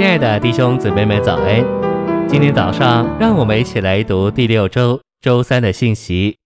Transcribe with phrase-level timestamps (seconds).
[0.00, 1.62] 亲爱的弟兄姊妹们，早安！
[2.26, 6.38] 今天早上，让我们一起来读第六周周三的信息。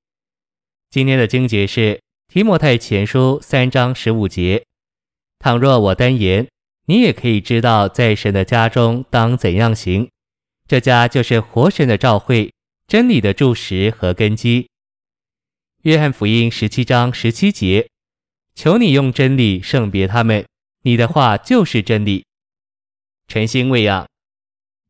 [0.91, 4.65] 今天的经节是提摩太前书三章十五节：
[5.39, 6.49] 倘若我单言，
[6.87, 10.09] 你也可以知道，在神的家中当怎样行。
[10.67, 12.53] 这家就是活神的召会，
[12.89, 14.67] 真理的柱石和根基。
[15.83, 17.87] 约翰福音十七章十七节：
[18.57, 20.45] 求你用真理圣别他们，
[20.83, 22.25] 你的话就是真理。
[23.27, 24.07] 晨星喂养，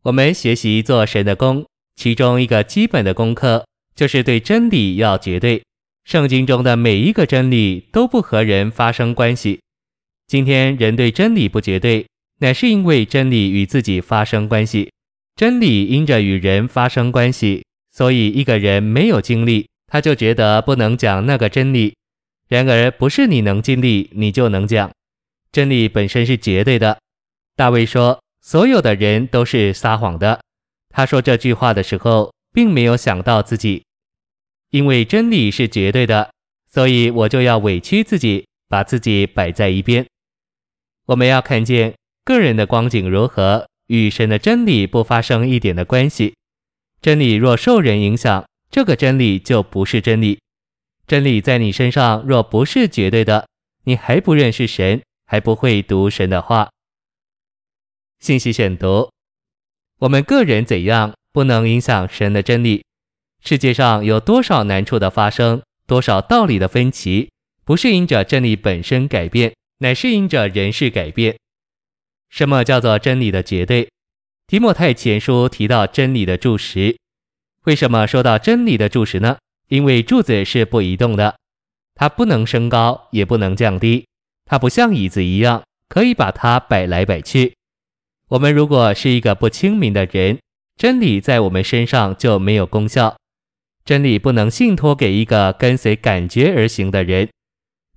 [0.02, 1.64] 我们学习做神的工，
[1.96, 5.62] 其中一个基本的功课就是对真理要绝对。
[6.04, 9.60] 圣经中的每一个真理都不和人发生关系。
[10.26, 12.06] 今天人对真理不绝对，
[12.40, 14.90] 乃是因为真理与自己发生关系。
[15.36, 21.94] 真理因着与人发生关系，所以一个人没有经历，他就觉得不能讲那个真理。
[22.48, 24.90] 然而不是你能经历，你就能讲。
[25.50, 26.98] 真理本身是绝对的。
[27.56, 28.20] 大卫说。
[28.44, 30.38] 所有的人都是撒谎的。
[30.90, 33.84] 他说这句话的时候，并没有想到自己，
[34.68, 36.30] 因为真理是绝对的，
[36.70, 40.04] 所以我就要委屈自己，把自己摆在一边。
[41.06, 46.34] 我们要看见个人的光景如何，与神的真理不发生一点的关系。
[47.00, 50.38] 真理若受人影响，这个真理就不是真理。
[51.06, 53.48] 真理在你身上若不是绝对的，
[53.84, 56.68] 你还不认识神，还不会读神的话。
[58.24, 59.10] 信息选读：
[59.98, 62.82] 我们个人怎样不能影响神的真理？
[63.42, 67.28] 世界上有多少难处的发生，多少道理的分歧，
[67.66, 71.36] 不是因着真理本身改变，乃是因着人事改变。
[72.30, 73.90] 什么叫做真理的绝对？
[74.46, 76.96] 提摩太前书提到真理的柱石。
[77.64, 79.36] 为什么说到真理的柱石呢？
[79.68, 81.36] 因为柱子是不移动的，
[81.94, 84.06] 它不能升高，也不能降低，
[84.46, 87.54] 它不像椅子一样，可以把它摆来摆去。
[88.28, 90.38] 我们如果是一个不清明的人，
[90.76, 93.16] 真理在我们身上就没有功效。
[93.84, 97.28] 真理不能信托给一个跟随感觉而行的人，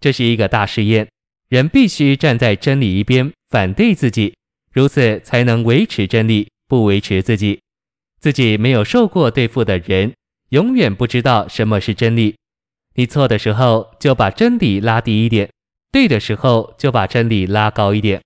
[0.01, 1.07] 这是一个大试验。
[1.47, 4.35] 人必须站在真理一边，反对自己，
[4.73, 7.61] 如此才能维持真理，不维持自己。
[8.19, 10.13] 自己没有受过对付的人，
[10.49, 12.35] 永远不知道什么是真理。
[12.95, 15.47] 你错的时候，就把真理拉低一点；
[15.89, 18.21] 对的时候，就把真理拉高一点。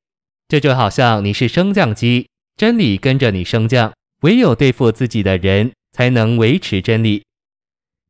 [0.52, 7.24] 这就好像你是升降机，真理跟着你升降，唯有对付自己的人才能维持真理。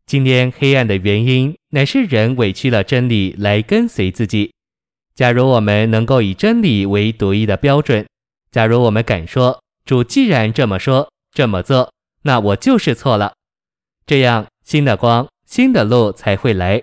[0.07, 4.51] 今天黑暗的原因，乃是人委屈了真理来跟随自己。
[5.13, 8.07] 假如我们能够以真理为独一的标准，
[8.50, 11.94] 假如我们敢说主既然这么说这么做，
[12.24, 13.34] 那我就是错了。
[14.07, 16.81] 这样新的光、新的路才会来。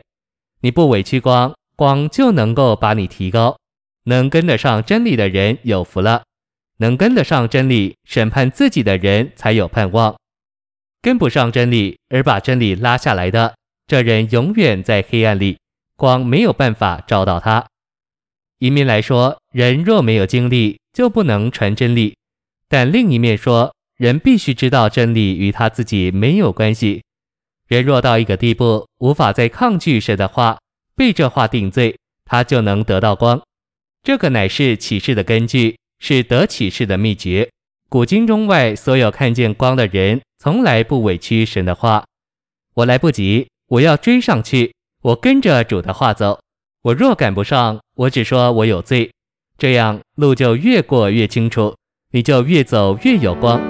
[0.61, 3.58] 你不委屈光，光就能够把你提高。
[4.09, 6.25] 能跟得上真理的人有福了，
[6.79, 10.17] 能跟得上真理审判自己的人才有盼望。
[11.01, 13.55] 跟不上真理而把真理拉下来的，
[13.87, 15.59] 这人永远在黑暗里，
[15.95, 17.67] 光没有办法照到他。
[18.59, 22.15] 一面来说，人若没有经历，就不能传真理；
[22.69, 27.03] 但另一面说，人必须知道真理与他自己没有关系。
[27.69, 30.59] 人若到一个地步，无法再抗拒神的话，
[30.97, 33.41] 被这话定罪，他就能得到光。
[34.03, 37.51] 这个乃是启示的根据，是得启示的秘诀。
[37.89, 42.05] 古今中外，所有看见光的人，从来不委屈神的话。
[42.75, 44.75] 我来不及，我要追上去。
[45.03, 46.41] 我跟着主的话走。
[46.83, 49.11] 我若赶不上，我只说我有罪。
[49.57, 51.75] 这样路就越过越清楚，
[52.13, 53.61] 你就越走越有光。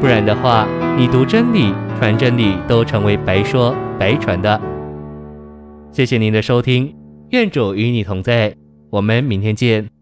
[0.00, 0.66] 不然的话，
[0.98, 4.60] 你读真理、传真理都成为白说白传的。
[5.92, 6.94] 谢谢您的收听，
[7.30, 8.59] 愿主与你同在。
[8.90, 9.99] 我们明天见。